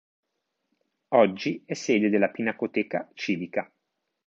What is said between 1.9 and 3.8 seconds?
della Pinacoteca civica.